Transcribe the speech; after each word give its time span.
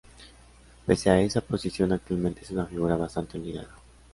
Pese 0.87 1.11
a 1.11 1.21
esa 1.21 1.41
posición, 1.41 1.93
actualmente 1.93 2.41
es 2.41 2.49
una 2.49 2.65
figura 2.65 2.95
bastante 2.95 3.37
olvidada. 3.37 3.69